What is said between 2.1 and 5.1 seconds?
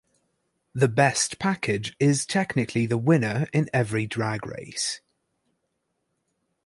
technically the winner in every drag race.